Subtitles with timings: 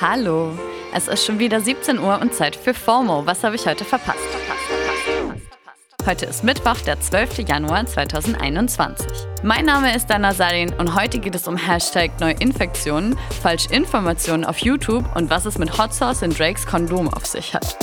[0.00, 0.56] Hallo,
[0.94, 3.26] es ist schon wieder 17 Uhr und Zeit für FOMO.
[3.26, 4.20] Was habe ich heute verpasst?
[6.06, 7.40] Heute ist Mittwoch, der 12.
[7.40, 9.08] Januar 2021.
[9.42, 15.04] Mein Name ist Dana Salin und heute geht es um Hashtag Neuinfektionen, Falschinformationen auf YouTube
[15.16, 17.76] und was es mit Hot Sauce in Drakes Kondom auf sich hat.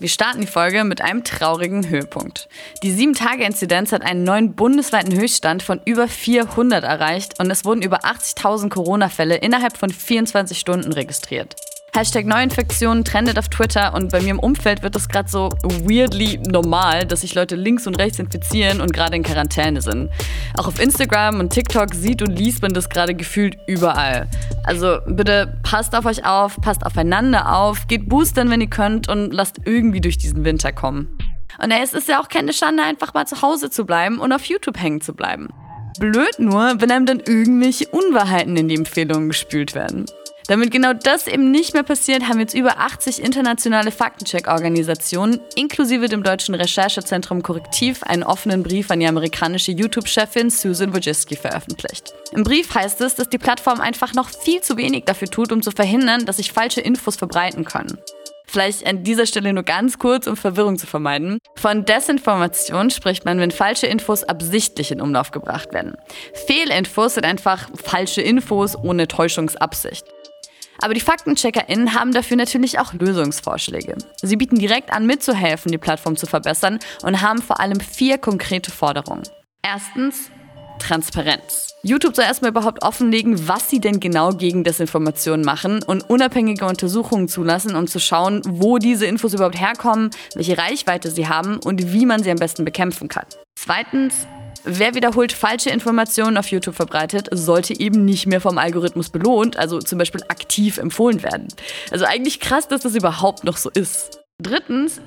[0.00, 2.48] Wir starten die Folge mit einem traurigen Höhepunkt.
[2.84, 8.04] Die 7-Tage-Inzidenz hat einen neuen bundesweiten Höchststand von über 400 erreicht und es wurden über
[8.04, 11.56] 80.000 Corona-Fälle innerhalb von 24 Stunden registriert.
[11.94, 16.38] Hashtag Neuinfektionen trendet auf Twitter und bei mir im Umfeld wird es gerade so weirdly
[16.46, 20.10] normal, dass sich Leute links und rechts infizieren und gerade in Quarantäne sind.
[20.54, 24.28] Auch auf Instagram und TikTok sieht und liest man das gerade gefühlt überall.
[24.64, 29.32] Also bitte passt auf euch auf, passt aufeinander auf, geht boostern, wenn ihr könnt und
[29.32, 31.18] lasst irgendwie durch diesen Winter kommen.
[31.60, 34.44] Und es ist ja auch keine Schande, einfach mal zu Hause zu bleiben und auf
[34.44, 35.48] YouTube hängen zu bleiben.
[35.98, 40.06] Blöd nur, wenn einem dann irgendwelche Unwahrheiten in die Empfehlungen gespült werden.
[40.48, 46.22] Damit genau das eben nicht mehr passiert, haben jetzt über 80 internationale Faktencheck-Organisationen inklusive dem
[46.22, 52.14] deutschen Recherchezentrum Korrektiv einen offenen Brief an die amerikanische YouTube-Chefin Susan Wojcicki veröffentlicht.
[52.32, 55.60] Im Brief heißt es, dass die Plattform einfach noch viel zu wenig dafür tut, um
[55.60, 57.98] zu verhindern, dass sich falsche Infos verbreiten können.
[58.46, 61.38] Vielleicht an dieser Stelle nur ganz kurz, um Verwirrung zu vermeiden.
[61.56, 65.94] Von Desinformation spricht man, wenn falsche Infos absichtlich in Umlauf gebracht werden.
[66.46, 70.06] Fehlinfos sind einfach falsche Infos ohne Täuschungsabsicht.
[70.80, 73.96] Aber die FaktencheckerInnen haben dafür natürlich auch Lösungsvorschläge.
[74.22, 78.70] Sie bieten direkt an, mitzuhelfen, die Plattform zu verbessern und haben vor allem vier konkrete
[78.70, 79.22] Forderungen.
[79.62, 80.30] Erstens,
[80.78, 81.74] Transparenz.
[81.82, 87.28] YouTube soll erstmal überhaupt offenlegen, was sie denn genau gegen Desinformation machen und unabhängige Untersuchungen
[87.28, 92.06] zulassen, um zu schauen, wo diese Infos überhaupt herkommen, welche Reichweite sie haben und wie
[92.06, 93.26] man sie am besten bekämpfen kann.
[93.56, 94.26] Zweitens,
[94.70, 99.78] Wer wiederholt falsche Informationen auf YouTube verbreitet, sollte eben nicht mehr vom Algorithmus belohnt, also
[99.78, 101.48] zum Beispiel aktiv empfohlen werden.
[101.90, 104.20] Also eigentlich krass, dass das überhaupt noch so ist.
[104.42, 105.00] Drittens,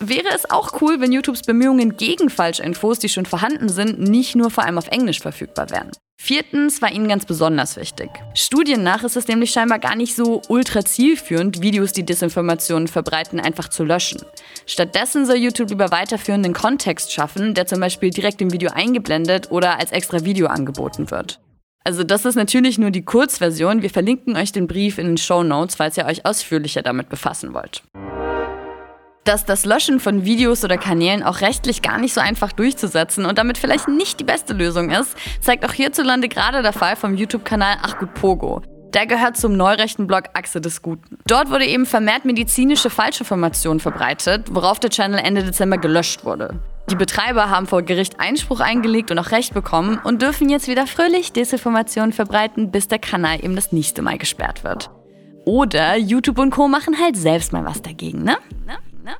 [0.00, 4.50] wäre es auch cool, wenn YouTubes Bemühungen gegen Falschinfos, die schon vorhanden sind, nicht nur
[4.50, 5.90] vor allem auf Englisch verfügbar wären.
[6.20, 8.10] Viertens war ihnen ganz besonders wichtig.
[8.34, 13.38] Studien nach ist es nämlich scheinbar gar nicht so ultra zielführend, Videos, die Desinformationen verbreiten,
[13.38, 14.22] einfach zu löschen.
[14.66, 19.78] Stattdessen soll YouTube lieber weiterführenden Kontext schaffen, der zum Beispiel direkt im Video eingeblendet oder
[19.78, 21.40] als extra Video angeboten wird.
[21.84, 23.82] Also das ist natürlich nur die Kurzversion.
[23.82, 27.54] Wir verlinken euch den Brief in den Show Notes, falls ihr euch ausführlicher damit befassen
[27.54, 27.82] wollt.
[29.28, 33.36] Dass das Löschen von Videos oder Kanälen auch rechtlich gar nicht so einfach durchzusetzen und
[33.36, 37.76] damit vielleicht nicht die beste Lösung ist, zeigt auch hierzulande gerade der Fall vom YouTube-Kanal
[37.82, 38.62] Ach gut Pogo.
[38.94, 41.18] Der gehört zum neurechten Blog Achse des Guten.
[41.26, 46.58] Dort wurde eben vermehrt medizinische Falschinformationen verbreitet, worauf der Channel Ende Dezember gelöscht wurde.
[46.90, 50.86] Die Betreiber haben vor Gericht Einspruch eingelegt und auch Recht bekommen und dürfen jetzt wieder
[50.86, 54.88] fröhlich Desinformationen verbreiten, bis der Kanal eben das nächste Mal gesperrt wird.
[55.44, 56.66] Oder YouTube und Co.
[56.66, 58.38] machen halt selbst mal was dagegen, ne?
[58.66, 58.78] ne?
[59.08, 59.16] Ne?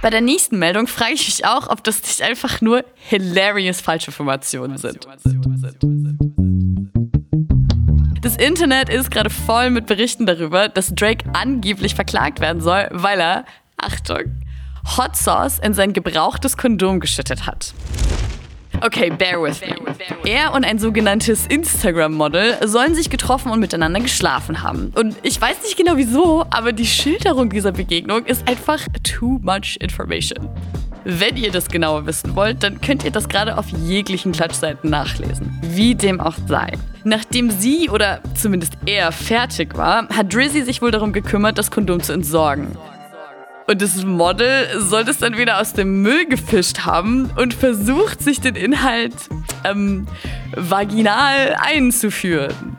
[0.00, 4.78] Bei der nächsten Meldung frage ich mich auch, ob das nicht einfach nur hilarious Falschinformationen
[4.78, 5.08] sind.
[8.20, 13.20] Das Internet ist gerade voll mit Berichten darüber, dass Drake angeblich verklagt werden soll, weil
[13.20, 13.44] er,
[13.76, 14.42] Achtung,
[14.96, 17.74] Hot Sauce in sein gebrauchtes Kondom geschüttet hat.
[18.80, 19.74] Okay, bear with me.
[20.24, 24.92] Er und ein sogenanntes Instagram-Model sollen sich getroffen und miteinander geschlafen haben.
[24.94, 29.76] Und ich weiß nicht genau wieso, aber die Schilderung dieser Begegnung ist einfach too much
[29.80, 30.48] information.
[31.04, 35.58] Wenn ihr das genauer wissen wollt, dann könnt ihr das gerade auf jeglichen Klatschseiten nachlesen.
[35.62, 36.72] Wie dem auch sei.
[37.04, 42.02] Nachdem sie oder zumindest er fertig war, hat Drizzy sich wohl darum gekümmert, das Kondom
[42.02, 42.76] zu entsorgen.
[43.68, 48.40] Und das Model soll es dann wieder aus dem Müll gefischt haben und versucht, sich
[48.40, 49.12] den Inhalt
[49.62, 50.06] ähm,
[50.56, 52.78] vaginal einzuführen.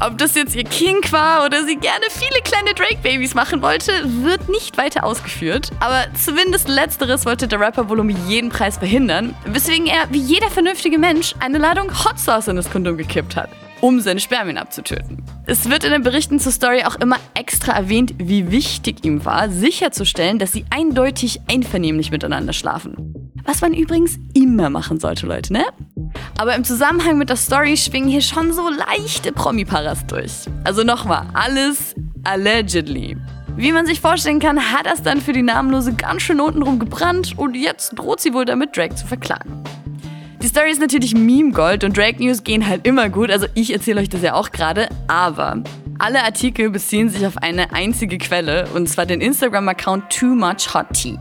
[0.00, 3.92] Ob das jetzt ihr Kink war oder sie gerne viele kleine Drake-Babys machen wollte,
[4.24, 5.70] wird nicht weiter ausgeführt.
[5.78, 10.50] Aber zumindest letzteres wollte der Rapper wohl um jeden Preis verhindern, weswegen er, wie jeder
[10.50, 13.50] vernünftige Mensch, eine Ladung Hot Sauce in das Kondom gekippt hat
[13.84, 15.22] um seine Spermien abzutöten.
[15.44, 19.50] Es wird in den Berichten zur Story auch immer extra erwähnt, wie wichtig ihm war,
[19.50, 23.30] sicherzustellen, dass sie eindeutig einvernehmlich miteinander schlafen.
[23.44, 25.66] Was man übrigens immer machen sollte, Leute, ne?
[26.38, 30.32] Aber im Zusammenhang mit der Story schwingen hier schon so leichte Promi-Paras durch.
[30.64, 31.94] Also nochmal, alles
[32.24, 33.18] allegedly.
[33.54, 37.34] Wie man sich vorstellen kann, hat das dann für die Namenlose ganz schön untenrum gebrannt
[37.36, 39.62] und jetzt droht sie wohl damit, Drake zu verklagen.
[40.44, 44.02] Die Story ist natürlich Meme-Gold und Drake News gehen halt immer gut, also ich erzähle
[44.02, 45.64] euch das ja auch gerade, aber
[45.98, 50.92] alle Artikel beziehen sich auf eine einzige Quelle und zwar den Instagram-Account Too Much Hot
[50.92, 51.16] Tea.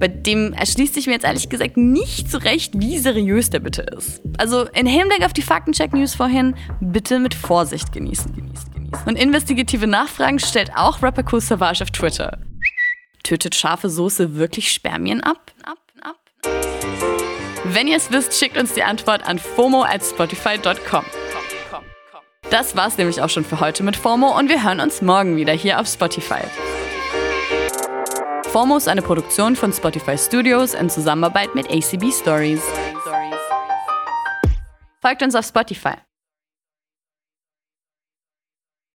[0.00, 3.82] bei dem erschließt sich mir jetzt ehrlich gesagt nicht so recht, wie seriös der bitte
[3.82, 4.22] ist.
[4.38, 9.04] Also in Hinblick auf die Faktencheck-News vorhin, bitte mit Vorsicht genießen, genießen, genießen.
[9.06, 12.38] Und investigative Nachfragen stellt auch Rapper Cool Savage auf Twitter.
[13.22, 15.52] Tötet scharfe Soße wirklich Spermien ab?
[15.62, 16.71] ab, ab?
[17.74, 21.04] Wenn ihr es wisst, schickt uns die Antwort an fomo at spotify.com.
[22.50, 25.54] Das war's nämlich auch schon für heute mit FOMO und wir hören uns morgen wieder
[25.54, 26.42] hier auf Spotify.
[28.48, 32.60] FOMO ist eine Produktion von Spotify Studios in Zusammenarbeit mit ACB Stories.
[35.00, 35.94] Folgt uns auf Spotify.